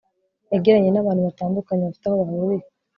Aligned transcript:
yagiranye 0.53 0.89
n'abantu 0.91 1.21
batandukanye 1.27 1.81
bafite 1.83 2.05
aho 2.07 2.15
bahuriye 2.21 2.65